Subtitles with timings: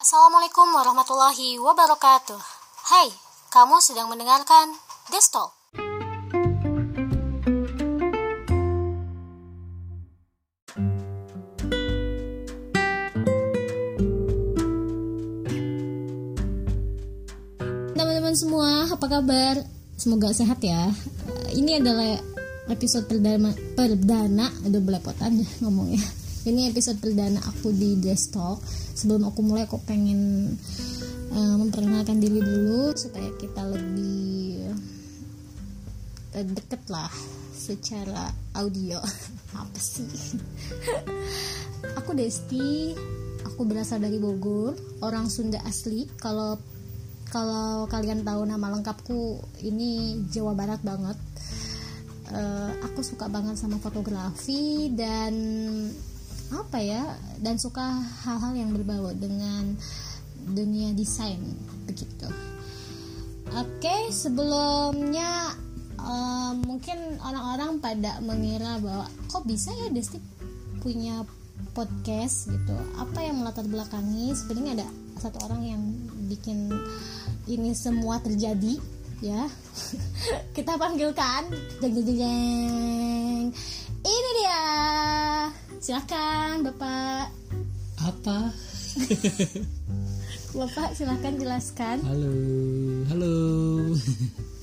[0.00, 2.40] Assalamualaikum warahmatullahi wabarakatuh.
[2.88, 3.12] Hai,
[3.52, 4.72] kamu sedang mendengarkan
[5.12, 5.52] Desktop.
[17.92, 19.60] Teman-teman semua, apa kabar?
[20.00, 20.96] Semoga sehat ya.
[21.52, 22.16] Ini adalah
[22.72, 26.19] episode perdana perdana udah belepotan ya ngomongnya.
[26.40, 28.64] Ini episode perdana aku di desktop.
[28.96, 30.48] Sebelum aku mulai aku pengen
[31.36, 34.72] eh, memperkenalkan diri dulu supaya kita lebih
[36.32, 37.12] eh, deket lah
[37.52, 38.96] secara audio.
[39.60, 40.08] Apa sih?
[42.00, 42.96] aku Desti.
[43.44, 44.72] Aku berasal dari Bogor,
[45.04, 46.08] orang Sunda asli.
[46.16, 46.56] Kalau
[47.28, 51.20] kalau kalian tahu nama lengkapku ini Jawa Barat banget
[52.30, 55.34] Eh, aku suka banget sama fotografi dan
[56.50, 59.78] apa ya dan suka hal-hal yang berbau dengan
[60.50, 61.38] dunia desain
[61.86, 62.26] begitu.
[63.50, 65.54] Oke sebelumnya
[65.98, 70.18] eh, mungkin orang-orang pada mengira bahwa kok bisa ya Desti
[70.80, 71.22] punya
[71.72, 72.50] podcast?
[72.50, 72.74] gitu.
[72.98, 74.34] Apa yang melatar belakangi?
[74.34, 74.88] Sebenarnya ada
[75.20, 75.82] satu orang yang
[76.26, 76.72] bikin
[77.46, 78.80] ini semua terjadi
[79.20, 79.46] ya.
[80.56, 83.46] Kita panggilkan jeng jeng jeng.
[84.00, 84.60] ini dia
[85.80, 87.32] silakan bapak
[88.04, 88.52] Apa?
[90.60, 92.36] bapak silakan jelaskan Halo,
[93.08, 93.36] halo.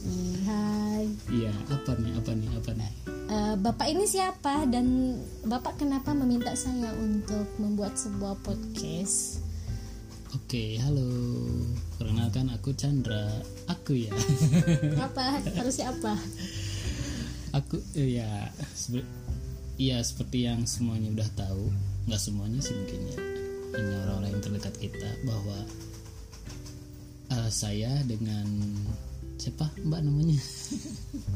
[0.05, 2.91] Hmm, hai Iya, apa nih, apa nih, apa nih?
[3.33, 9.41] Eh, bapak ini siapa dan bapak kenapa meminta saya untuk membuat sebuah podcast
[10.37, 11.09] Oke, halo.
[11.97, 13.25] Perkenalkan aku Chandra.
[13.65, 14.13] Aku ya.
[15.01, 16.13] apa harusnya apa
[17.55, 18.21] aku eh,
[19.77, 21.69] ya Iya, seperti yang semuanya udah tahu.
[22.09, 23.17] Nggak semuanya sih mungkin ya.
[23.77, 25.57] Hanya orang-orang yang terdekat kita bahwa
[27.29, 28.47] eh, saya dengan
[29.37, 30.39] siapa Mbak namanya?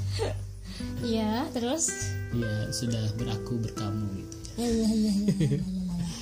[1.06, 1.94] iya terus
[2.34, 4.38] Iya, sudah beraku berkamu gitu.
[4.58, 5.60] ya ya ya ya, ya, ya, ya.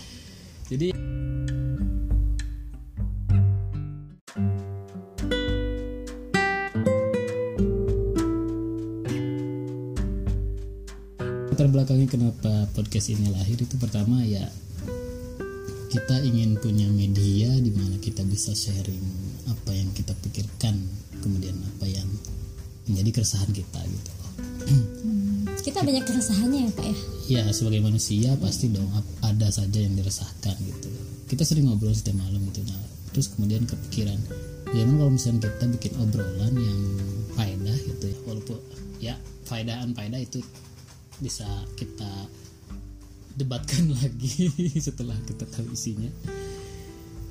[0.70, 0.88] Jadi
[13.00, 14.44] podcast ini lahir itu pertama ya
[15.88, 19.00] kita ingin punya media di mana kita bisa sharing
[19.48, 20.76] apa yang kita pikirkan
[21.24, 22.04] kemudian apa yang
[22.92, 24.12] menjadi keresahan kita gitu.
[24.68, 26.96] Hmm, kita banyak keresahannya ya pak ya?
[27.40, 28.92] Ya sebagai manusia pasti dong
[29.24, 30.92] ada saja yang diresahkan gitu.
[31.32, 32.84] Kita sering ngobrol setiap malam gitu nah
[33.16, 34.20] terus kemudian kepikiran
[34.76, 36.80] gimana kalau misalnya kita bikin obrolan yang
[37.32, 38.60] faedah gitu ya walaupun
[39.00, 39.16] ya
[39.48, 40.44] faedahan faedah itu
[41.24, 41.48] bisa
[41.80, 42.28] kita
[43.40, 46.12] debatkan lagi setelah kita tahu isinya.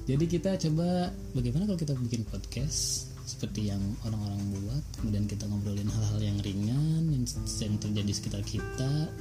[0.08, 5.84] Jadi kita coba bagaimana kalau kita bikin podcast seperti yang orang-orang buat kemudian kita ngobrolin
[5.84, 9.12] hal-hal yang ringan yang, yang terjadi di sekitar kita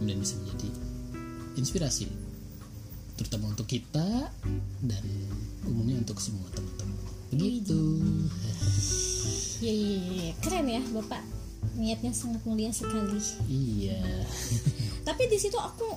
[0.00, 0.68] kemudian bisa menjadi
[1.60, 2.08] inspirasi
[3.20, 4.32] terutama untuk kita
[4.80, 5.04] dan
[5.68, 6.96] umumnya untuk semua teman-teman.
[7.36, 7.80] Begitu.
[9.60, 10.32] Iya.
[10.40, 11.41] keren ya bapak
[11.76, 13.18] niatnya sangat mulia sekali.
[13.48, 14.00] Iya.
[15.08, 15.88] Tapi di situ aku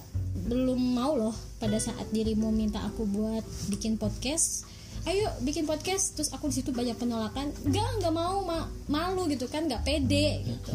[0.46, 3.42] belum mau loh pada saat dirimu minta aku buat
[3.72, 4.68] bikin podcast
[5.06, 6.18] ayo bikin podcast.
[6.18, 7.54] Terus aku di situ banyak penolakan.
[7.66, 10.74] Enggak nggak mau ma- malu gitu kan nggak pede gitu.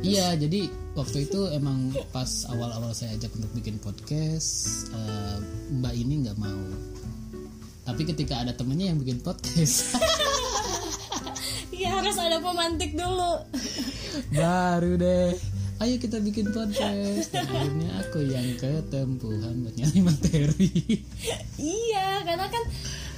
[0.00, 5.36] Iya jadi waktu itu emang pas awal-awal saya ajak untuk bikin podcast eh,
[5.80, 6.64] mbak ini nggak mau.
[7.84, 9.92] Tapi ketika ada temennya yang bikin podcast.
[11.74, 13.34] Iya harus ada pemantik dulu
[14.34, 15.32] baru deh.
[15.82, 17.34] Ayo kita bikin podcast.
[17.34, 20.70] Dan akhirnya aku yang ketempuhan buat nyari materi.
[21.58, 22.64] Iya karena kan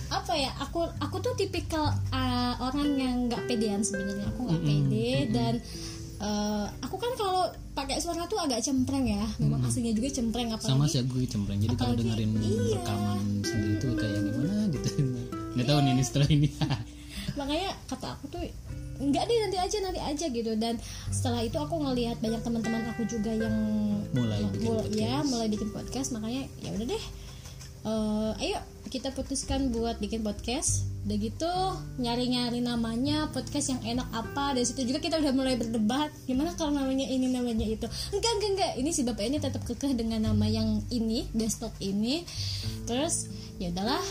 [0.06, 4.24] apa ya aku aku tuh tipikal uh, orang yang nggak pedean sebenarnya.
[4.32, 5.54] Aku nggak pede dan
[6.24, 7.44] uh, aku kan kalau
[7.76, 9.24] pakai suara tuh agak cempreng ya.
[9.36, 11.60] Memang aslinya juga cempreng apalagi sama sih gue cempreng.
[11.60, 12.80] Jadi kalau dengerin iya.
[12.80, 14.88] rekaman sendiri tuh kayak gimana gitu.
[15.60, 16.48] Nggak tahu nih ini setelah ini.
[17.36, 18.42] Makanya kata aku tuh
[18.98, 20.52] enggak deh nanti aja nanti aja gitu.
[20.56, 20.80] Dan
[21.12, 23.54] setelah itu aku ngelihat banyak teman-teman aku juga yang
[24.12, 24.98] mulai bikin mul- podcast.
[25.00, 26.08] ya mulai bikin podcast.
[26.16, 27.04] Makanya ya udah deh.
[27.86, 28.58] Eh, ayo
[28.90, 30.90] kita putuskan buat bikin podcast.
[31.06, 31.52] Udah gitu
[32.02, 34.58] nyari-nyari namanya podcast yang enak apa.
[34.58, 36.10] Dari situ juga kita udah mulai berdebat.
[36.26, 37.86] Gimana kalau namanya ini namanya itu?
[38.10, 38.72] Enggak enggak enggak.
[38.82, 42.26] Ini si bapak ini tetap kekeh dengan nama yang ini desktop ini.
[42.90, 43.30] Terus
[43.62, 44.02] ya udahlah.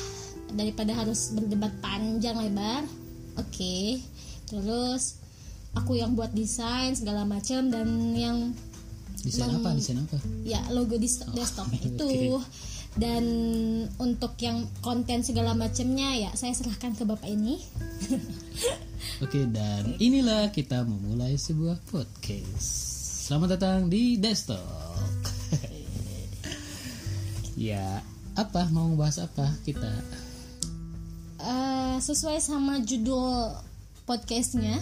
[0.55, 2.87] Daripada harus berdebat panjang lebar
[3.35, 3.75] oke
[4.45, 5.19] terus
[5.75, 8.37] aku yang buat desain segala macam dan yang
[9.21, 9.75] desain apa?
[9.75, 10.17] Desain apa?
[10.45, 12.39] Ya logo di desktop itu.
[12.95, 13.25] Dan
[13.99, 17.59] untuk yang konten segala macamnya ya saya serahkan ke bapak ini.
[19.23, 22.95] Oke dan inilah kita memulai sebuah podcast.
[23.27, 24.61] Selamat datang di Desktop.
[27.57, 27.99] ya
[28.39, 28.69] apa?
[28.71, 29.91] Mau bahas apa kita?
[31.45, 33.51] Eh, sesuai sama judul
[34.05, 34.77] podcastnya.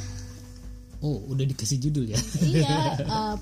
[1.04, 2.20] Oh udah dikasih judul ya?
[2.48, 3.36] iya eh,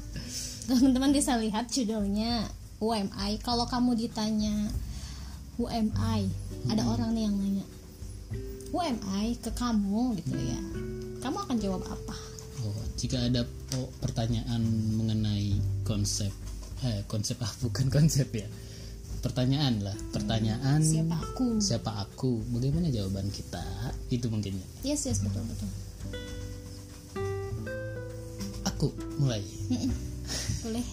[0.69, 2.45] teman-teman bisa lihat judulnya
[2.81, 4.69] UMI kalau kamu ditanya
[5.57, 6.29] UMI
[6.69, 7.65] ada orang nih yang nanya
[8.71, 10.61] UMI ke kamu gitu ya.
[11.21, 12.17] Kamu akan jawab apa?
[12.65, 13.45] Oh jika ada
[13.77, 14.61] oh, pertanyaan
[14.97, 16.31] mengenai konsep
[16.81, 18.47] eh konsep ah bukan konsep ya
[19.21, 21.61] pertanyaan lah pertanyaan siapa aku?
[21.61, 22.41] siapa aku?
[22.49, 23.61] Bagaimana jawaban kita?
[24.09, 24.57] Itu mungkin.
[24.81, 25.69] Ya yes yes betul betul.
[28.65, 28.89] Aku
[29.21, 29.45] mulai.
[30.65, 30.85] Boleh.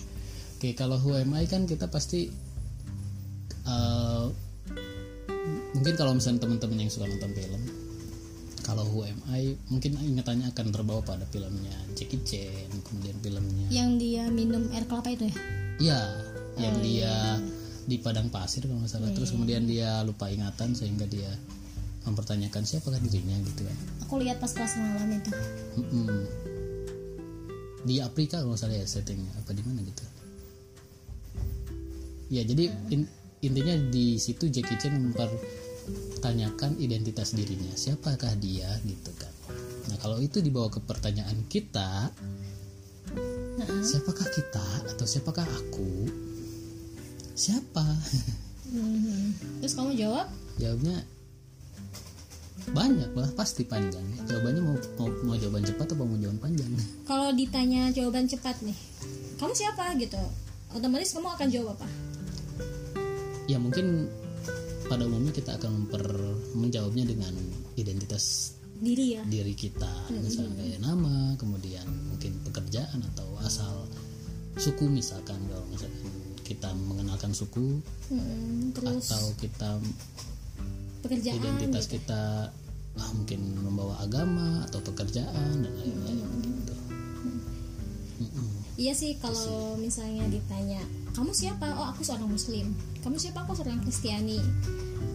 [0.61, 2.29] Oke, kalau Who Am I kan kita pasti
[3.65, 4.25] eh,
[5.73, 7.63] mungkin kalau misalnya teman-teman yang suka nonton film,
[8.61, 13.97] kalau Who Am I mungkin ingatannya akan terbawa pada filmnya Jackie Chan, kemudian filmnya yang
[13.97, 15.37] dia minum air kelapa itu ya?
[15.79, 16.01] Ya,
[16.59, 17.39] yang dia
[17.89, 21.33] di padang pasir kalau nggak salah, terus kemudian dia lupa ingatan sehingga dia
[22.05, 23.77] mempertanyakan siapakah dirinya gitu kan.
[24.05, 25.33] aku lihat pas kelas malam itu
[25.81, 26.25] Mm-mm.
[27.89, 30.05] Di Afrika kalau nggak salah ya settingnya apa di mana gitu.
[32.29, 33.09] Ya jadi in-
[33.41, 39.33] intinya di situ Jackie Chan mempertanyakan identitas dirinya, siapakah dia gitu kan.
[39.89, 42.13] Nah kalau itu dibawa ke pertanyaan kita,
[43.81, 46.28] siapakah kita atau siapakah aku?
[47.39, 47.87] Siapa?
[48.69, 49.33] Mhm.
[49.63, 50.27] terus kamu jawab
[50.59, 51.01] Jawabnya
[52.69, 54.05] banyak lah pasti panjang.
[54.29, 56.69] Jawabannya mau mau, mau jawaban cepat atau mau jawaban panjang?
[57.09, 58.77] kalau ditanya jawaban cepat nih
[59.41, 60.21] kamu siapa gitu
[60.77, 61.89] otomatis kamu akan jawab apa
[63.49, 64.13] ya mungkin
[64.89, 66.05] pada umumnya kita akan memper
[66.53, 67.33] menjawabnya dengan
[67.81, 73.89] identitas diri ya diri kita misalnya kayak nama kemudian mungkin pekerjaan atau asal
[74.61, 76.05] suku misalkan kalau misalkan
[76.49, 79.77] kita mengenalkan suku Hmm, terus atau kita
[81.05, 82.01] pekerjaan identitas gitu.
[82.01, 82.49] kita
[82.97, 86.75] ah, mungkin membawa agama atau pekerjaan dan lain-lain gitu
[88.19, 88.49] Mm-mm.
[88.75, 90.83] Iya sih kalau misalnya ditanya
[91.15, 91.67] kamu siapa?
[91.75, 92.75] Oh aku seorang muslim.
[93.03, 93.43] Kamu siapa?
[93.43, 94.39] Aku seorang Kristiani.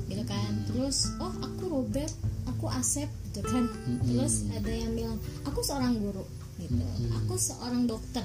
[0.07, 0.51] Gitu kan.
[0.67, 2.11] Terus oh aku Robert,
[2.43, 3.67] aku Asep gitu kan.
[4.03, 6.23] Terus ada yang bilang aku seorang guru
[6.59, 6.79] gitu.
[7.23, 8.23] Aku seorang dokter.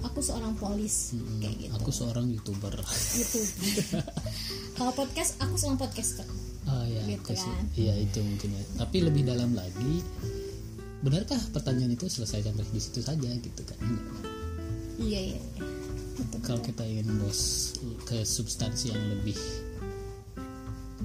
[0.00, 1.72] Aku seorang polis kayak gitu.
[1.76, 2.72] aku seorang youtuber
[3.12, 3.38] Gitu.
[4.80, 6.24] kalau podcast aku seorang podcaster.
[6.64, 7.64] Ah ya, Gitu kan.
[7.76, 8.64] Iya itu mungkin ya.
[8.80, 10.00] Tapi lebih dalam lagi,
[11.00, 13.78] benarkah pertanyaan itu selesai sampai di situ saja gitu kan?
[14.96, 15.40] Iya iya.
[15.40, 15.66] iya.
[16.44, 17.72] Kalau kita ingin bos
[18.04, 19.36] ke substansi yang lebih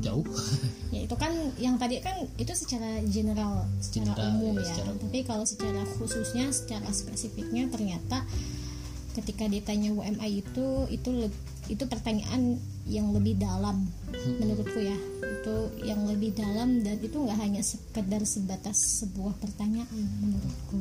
[0.03, 0.27] jauh,
[0.95, 4.89] ya itu kan yang tadi kan itu secara general secara General, umum ya, ya secara
[4.91, 5.01] umum.
[5.07, 8.27] tapi kalau secara khususnya secara spesifiknya ternyata
[9.15, 11.09] ketika ditanya UMI itu itu
[11.71, 14.37] itu pertanyaan yang lebih dalam Hmm.
[14.41, 20.79] menurutku ya itu yang lebih dalam dan itu nggak hanya sekedar sebatas sebuah pertanyaan menurutku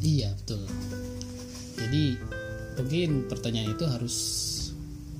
[0.00, 0.64] iya betul.
[1.76, 2.16] Jadi
[2.80, 4.16] mungkin pertanyaan itu harus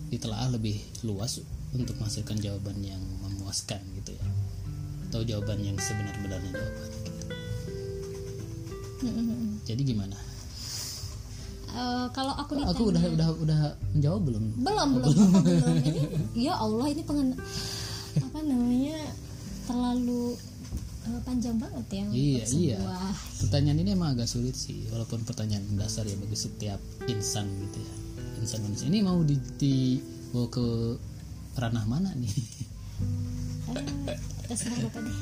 [0.09, 1.39] ditelaah lebih luas
[1.77, 4.27] untuk menghasilkan jawaban yang memuaskan gitu ya,
[5.09, 6.91] atau jawaban yang sebenar-benarnya jawaban.
[6.91, 7.13] Gitu.
[9.71, 10.17] Jadi gimana?
[11.71, 13.61] Eh, kalau aku ditanya aku udah udah udah
[13.95, 14.45] menjawab belum?
[14.59, 16.03] belum belum belum ini
[16.35, 17.29] ya Allah ini pengen
[18.19, 18.99] apa namanya
[19.65, 20.35] terlalu
[21.07, 22.79] eh, panjang banget ya Iya, iya.
[23.39, 27.95] Pertanyaan ini emang agak sulit sih, walaupun pertanyaan dasar ya bagi setiap insan gitu ya.
[28.43, 30.67] Insan manusia ini mau di, dibawa ke
[31.55, 32.35] ranah mana nih?
[33.71, 35.19] eh, terserah bapak deh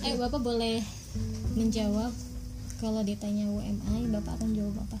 [0.00, 0.80] eh bapak boleh
[1.52, 2.08] menjawab
[2.80, 4.96] kalau ditanya UMI bapak akan jawab apa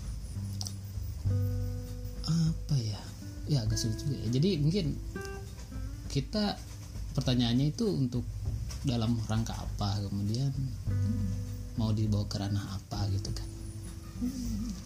[2.26, 3.00] Apa ya?
[3.46, 4.28] Ya agak sulit juga ya.
[4.34, 4.98] Jadi mungkin
[6.10, 6.58] kita
[7.14, 8.26] pertanyaannya itu untuk
[8.86, 10.50] dalam rangka apa, kemudian
[11.76, 13.48] mau dibawa ke ranah apa gitu kan?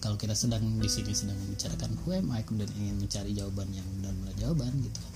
[0.02, 3.86] Kalau kita sedang di sini sedang membicarakan who am I, kemudian ingin mencari jawaban yang
[4.00, 5.14] benar-benar jawaban gitu kan?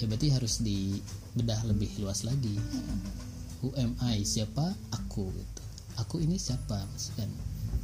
[0.00, 2.56] Ya berarti harus dibedah lebih luas lagi.
[3.60, 4.24] Who am I?
[4.24, 5.62] Siapa aku gitu.
[6.00, 6.80] Aku ini siapa?
[7.16, 7.30] Kan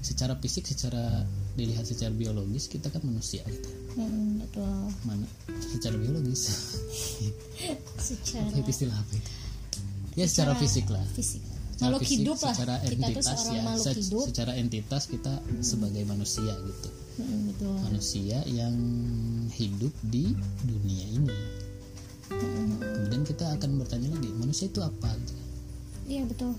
[0.07, 3.67] secara fisik, secara dilihat secara biologis kita kan manusia gitu.
[3.99, 4.71] Hmm, betul
[5.03, 5.27] Mana
[5.59, 6.43] secara biologis?
[7.99, 9.31] secara istilah apa itu?
[10.15, 11.03] Ya secara fisik lah.
[11.13, 12.55] fisik secara Makhluk fisik, hidup lah.
[12.55, 14.25] secara Kita tuh entitas ya makhluk se- hidup.
[14.25, 18.77] secara entitas kita sebagai manusia gitu Mm, betul manusia yang
[19.49, 21.33] hidup di dunia ini
[22.29, 25.17] kemudian kita akan bertanya lagi manusia itu apa
[26.05, 26.53] iya betul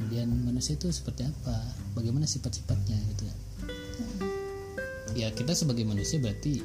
[0.00, 1.52] kemudian manusia itu seperti apa
[1.92, 3.38] bagaimana sifat-sifatnya gitu kan
[5.12, 6.64] ya kita sebagai manusia berarti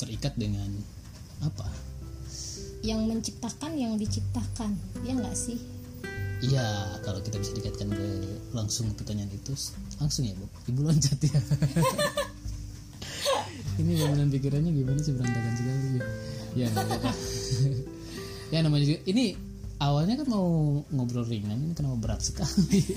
[0.00, 0.72] terikat dengan
[1.44, 1.68] apa
[2.80, 4.72] yang menciptakan yang diciptakan
[5.04, 5.60] ya nggak sih
[6.36, 8.08] Iya, kalau kita bisa dikaitkan ke
[8.52, 9.56] langsung pertanyaan itu
[9.96, 10.44] langsung ya, Bu.
[10.68, 11.40] Ibu loncat ya.
[13.80, 16.04] Ini bangunan pikirannya gimana sih berantakan sekali ya.
[16.52, 16.68] Ya,
[18.52, 19.45] ya namanya juga ini
[19.80, 22.80] awalnya kan mau ngobrol ringan, ini kenapa berat sekali?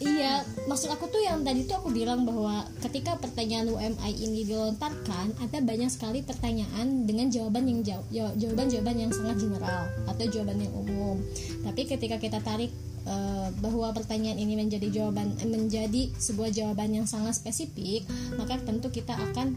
[0.00, 5.36] Iya, maksud aku tuh yang tadi tuh aku bilang bahwa ketika pertanyaan UMI ini dilontarkan,
[5.36, 10.72] ada banyak sekali pertanyaan dengan jawaban yang jauh, jawaban-jawaban yang sangat general atau jawaban yang
[10.72, 11.20] umum.
[11.68, 12.72] Tapi ketika kita tarik
[13.04, 18.08] eh, bahwa pertanyaan ini menjadi jawaban eh, menjadi sebuah jawaban yang sangat spesifik,
[18.40, 19.52] maka tentu kita akan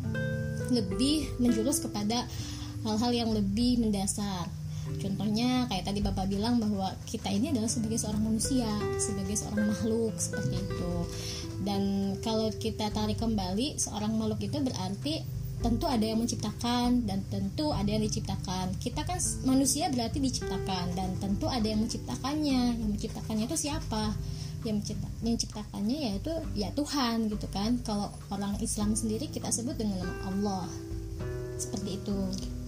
[0.75, 2.27] lebih menjurus kepada
[2.83, 4.51] hal-hal yang lebih mendasar.
[5.03, 10.15] Contohnya kayak tadi Bapak bilang bahwa kita ini adalah sebagai seorang manusia, sebagai seorang makhluk
[10.15, 10.95] seperti itu.
[11.67, 17.71] Dan kalau kita tarik kembali, seorang makhluk itu berarti tentu ada yang menciptakan dan tentu
[17.71, 18.75] ada yang diciptakan.
[18.83, 22.79] Kita kan manusia berarti diciptakan dan tentu ada yang menciptakannya.
[22.79, 24.11] Yang menciptakannya itu siapa?
[24.67, 27.79] Yang mencipta, menciptakannya yaitu ya Tuhan gitu kan.
[27.87, 30.67] Kalau orang Islam sendiri kita sebut dengan nama Allah.
[31.55, 32.17] Seperti itu.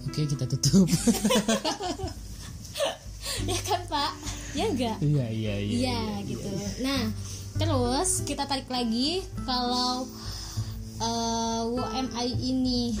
[0.08, 0.88] Oke, kita tutup.
[3.50, 4.12] ya kan Pak?
[4.56, 4.96] Ya enggak?
[5.04, 5.76] Iya, iya, iya.
[5.76, 6.48] Iya gitu.
[6.80, 7.12] Nah,
[7.60, 10.08] terus kita tarik lagi kalau
[11.00, 12.96] eh, UMI ini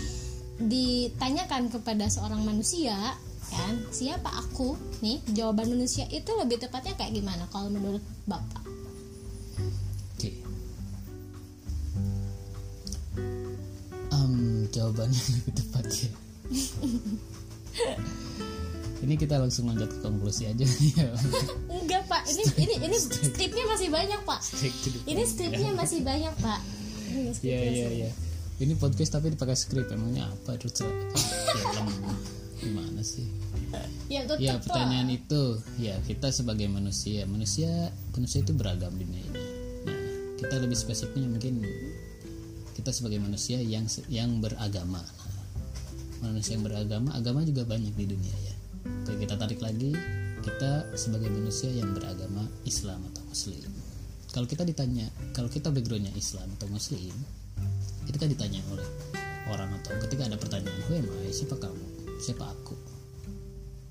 [0.56, 2.96] ditanyakan kepada seorang manusia
[3.46, 4.74] kan siapa aku
[5.04, 8.64] nih jawaban manusia itu lebih tepatnya kayak gimana kalau menurut bapak
[10.16, 10.32] Oke.
[14.76, 16.10] Jawabannya lebih tepat ya.
[18.96, 21.08] Ini kita langsung loncat ke konklusi aja ya.
[21.76, 24.40] enggak pak ini ini ini skripnya masih banyak pak
[25.04, 26.60] ini skripnya masih banyak pak
[27.40, 28.10] Iya iya iya.
[28.56, 31.88] Ini podcast tapi dipakai skrip emangnya apa itu film
[32.56, 33.28] gimana sih?
[34.08, 34.64] ya Ya Pak.
[34.64, 39.42] pertanyaan itu ya kita sebagai manusia manusia manusia itu beragam di dunia ini.
[39.84, 40.00] Nah
[40.40, 41.60] kita lebih spesifiknya mungkin
[42.72, 45.04] kita sebagai manusia yang yang beragama.
[46.24, 48.54] Nah, manusia yang beragama agama juga banyak di dunia ya.
[49.04, 49.92] Oke kita tarik lagi
[50.42, 53.66] kita sebagai manusia yang beragama Islam atau Muslim.
[54.30, 57.14] Kalau kita ditanya kalau kita backgroundnya Islam atau Muslim
[58.06, 58.86] kita kan ditanya oleh
[59.50, 61.34] orang atau ketika ada pertanyaan who am I?
[61.34, 61.86] siapa kamu
[62.22, 62.78] siapa aku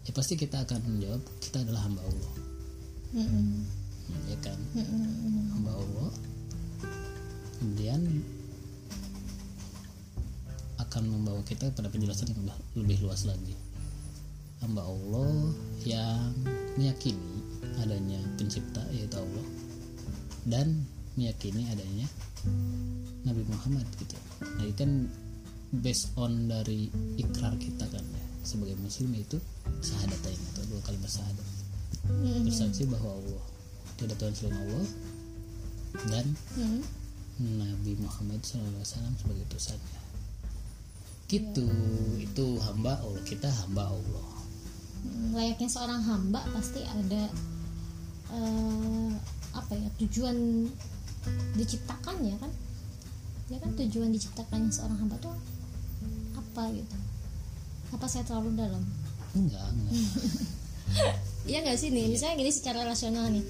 [0.07, 2.33] ya pasti kita akan menjawab kita adalah hamba Allah
[3.15, 3.47] Mm-mm.
[4.07, 5.51] Hmm, ya kan Mm-mm.
[5.59, 6.11] hamba Allah
[7.59, 8.01] kemudian
[10.79, 13.55] akan membawa kita pada penjelasan yang lebih- lebih luas lagi
[14.63, 15.51] hamba Allah
[15.83, 16.31] yang
[16.79, 17.43] meyakini
[17.81, 19.45] adanya pencipta yaitu Allah.
[20.45, 20.85] Dan
[21.17, 22.07] meyakini adanya
[23.25, 24.15] Nabi Muhammad gitu.
[24.43, 24.91] Nah itu kan
[25.81, 28.25] based on dari ikrar kita kan ya.
[28.45, 29.41] Sebagai muslim itu
[29.81, 31.47] sahadatain atau dua kalimat syahadat.
[32.45, 33.43] Bersaksi bahwa Allah
[33.97, 34.87] tidak Tuhan selain Allah
[36.11, 36.25] dan
[36.59, 36.81] Mm-mm.
[37.41, 38.85] Nabi Muhammad SAW
[39.17, 39.99] sebagai utusannya
[41.25, 41.65] gitu.
[42.21, 44.34] Itu hamba Allah kita hamba Allah
[45.31, 47.23] layaknya seorang hamba pasti ada
[48.31, 49.11] eh,
[49.51, 50.67] apa ya tujuan
[51.55, 52.51] diciptakannya kan?
[53.45, 55.33] Ya kan tujuan diciptakannya seorang hamba tuh
[56.35, 56.97] apa gitu?
[57.93, 58.83] Apa saya terlalu dalam?
[59.33, 59.93] Enggak enggak.
[61.45, 62.09] Iya nggak sih nih?
[62.09, 63.45] Misalnya gini secara rasional nih.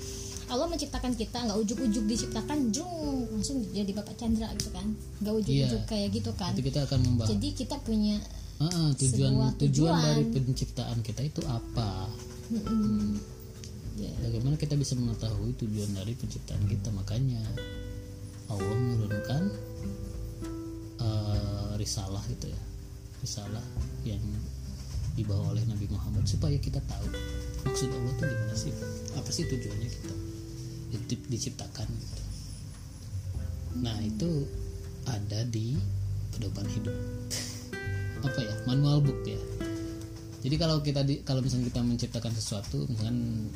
[0.52, 2.92] Allah menciptakan kita nggak ujuk-ujuk diciptakan jung
[3.32, 4.84] langsung jadi bapak Chandra gitu kan?
[5.24, 5.88] Nggak ujuk-ujuk Iya.
[5.88, 6.52] kayak gitu kan?
[6.56, 7.32] Itu kita akan membahas.
[7.32, 8.20] Jadi kita punya
[8.56, 10.00] Ah, tujuan sebuah tujuan tujuan.
[10.00, 12.08] dari penciptaan kita itu apa?
[12.48, 13.20] Mm-mm,
[14.00, 16.88] ya, bagaimana kita bisa mengetahui tujuan dari penciptaan kita?
[16.96, 17.44] Makanya
[18.48, 19.44] Allah menurunkan
[21.00, 22.62] eh, risalah gitu ya.
[23.20, 23.66] Risalah
[24.08, 24.22] yang
[25.16, 27.08] dibawa oleh Nabi Muhammad supaya kita tahu
[27.64, 28.74] maksud Allah itu gimana sih?
[29.16, 30.14] Apa sih tujuannya kita
[30.96, 32.24] di- diciptakan gitu.
[33.76, 34.48] nah itu
[35.04, 35.76] ada di
[36.32, 36.96] pedoman hidup
[38.26, 39.40] apa ya manual book ya.
[40.46, 43.50] Jadi kalau kita di, kalau misalnya kita menciptakan sesuatu misalkan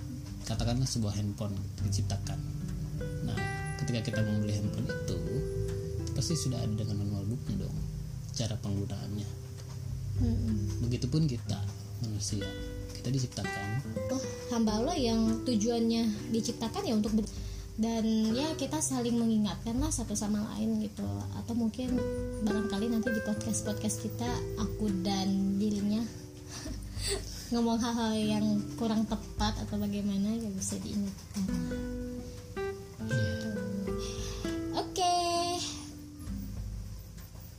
[0.48, 1.54] katakanlah sebuah handphone
[1.86, 2.40] diciptakan.
[3.28, 3.38] Nah
[3.84, 5.20] ketika kita membeli handphone itu
[6.16, 7.78] pasti sudah ada dengan manual booknya dong
[8.32, 9.28] cara penggunaannya.
[10.20, 10.84] Mm-mm.
[10.84, 11.60] begitupun kita
[12.04, 12.44] manusia.
[12.92, 13.68] Kita kita diciptakan.
[14.14, 14.22] Oh
[14.54, 17.32] hamba Allah yang tujuannya diciptakan ya untuk ber-
[17.80, 18.04] dan
[18.36, 21.08] ya kita saling mengingatkan lah satu sama lain gitu.
[21.40, 21.96] Atau mungkin
[22.44, 24.28] barangkali nanti di podcast podcast kita
[24.60, 26.04] aku dan dirinya
[27.56, 28.46] ngomong hal-hal yang
[28.76, 31.46] kurang tepat atau bagaimana ya bisa diingatkan.
[33.08, 33.32] Iya.
[34.76, 35.16] oke.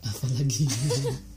[0.04, 0.64] Apa lagi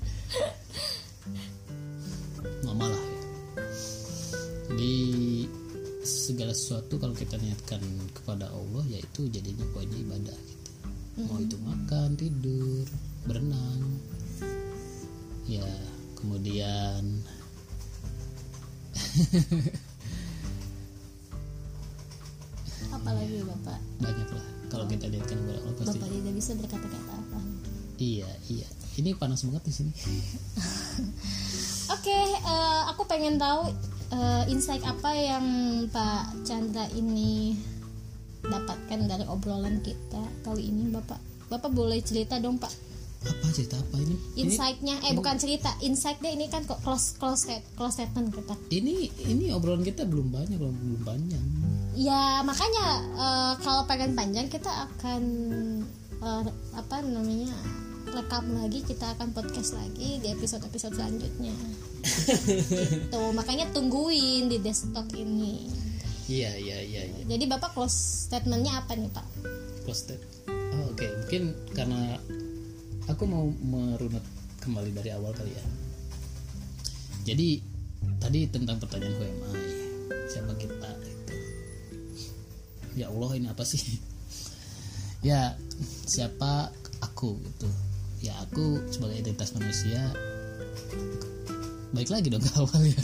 [6.53, 7.81] segala sesuatu kalau kita niatkan
[8.13, 10.69] kepada Allah yaitu jadinya pokoknya ibadah gitu.
[11.25, 12.85] Mau itu makan tidur
[13.25, 13.81] berenang
[15.49, 15.65] ya
[16.21, 17.25] kemudian
[22.95, 23.79] apalagi bapak?
[23.97, 27.41] banyak lah kalau kita niatkan kepada Allah pasti bapak tidak bisa berkata-kata apa?
[27.97, 28.69] Iya iya.
[28.93, 29.89] Ini panas banget di sini.
[31.97, 33.73] Oke, eh, aku pengen tahu
[34.13, 35.45] eh, insight apa yang
[35.89, 37.57] Pak Chandra ini
[38.43, 41.17] dapatkan dari obrolan kita kali ini, Bapak.
[41.49, 42.71] Bapak boleh cerita dong, Pak.
[43.23, 47.47] apa cerita apa ini Insight-nya, eh bukan cerita, insight-nya ini kan kok close close
[47.79, 48.51] close statement kita.
[48.67, 51.39] ini ini obrolan kita belum banyak belum belum panjang
[51.95, 55.23] Ya makanya eh, kalau pengen panjang kita akan
[56.19, 56.43] eh,
[56.75, 57.55] apa namanya
[58.11, 61.55] rekam lagi, kita akan podcast lagi di episode-episode selanjutnya.
[62.03, 65.71] Gitu, makanya tungguin di desktop ini.
[66.27, 69.27] iya iya iya iya Jadi Bapak close statementnya apa nih Pak?
[69.83, 70.19] Posted.
[70.47, 72.15] Oh, Oke, mungkin karena
[73.11, 74.23] aku mau merunut
[74.63, 75.65] kembali dari awal kali ya.
[77.27, 77.59] Jadi
[78.19, 79.63] tadi tentang pertanyaan who am I?
[80.31, 80.89] Siapa kita?
[81.03, 81.35] Gitu.
[82.99, 83.79] Ya Allah ini apa sih?
[85.27, 85.55] ya
[86.07, 86.71] siapa
[87.03, 87.67] aku gitu.
[88.23, 89.99] Ya aku sebagai identitas manusia
[91.93, 92.97] baik lagi dong ke awal ya.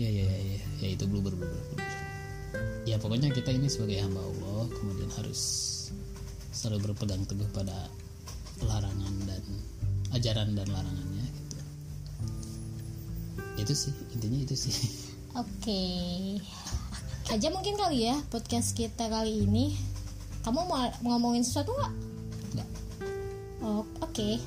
[0.00, 1.62] ya ya ya ya, ya itu bluber bluber
[2.84, 5.40] ya pokoknya kita ini sebagai hamba Allah kemudian harus
[6.50, 7.88] selalu berpegang teguh pada
[8.66, 9.44] larangan dan
[10.12, 11.56] ajaran dan larangannya gitu
[13.62, 14.74] itu sih intinya itu sih
[15.38, 15.82] Oke.
[17.30, 19.78] Aja mungkin kali ya podcast kita kali ini.
[20.42, 21.92] Kamu mau ngomongin sesuatu nggak?
[22.58, 22.68] Nggak.
[23.62, 24.42] Oh, oke.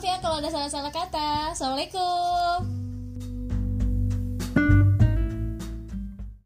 [0.00, 1.52] Maaf ya kalau ada salah-salah kata.
[1.52, 2.39] Assalamualaikum.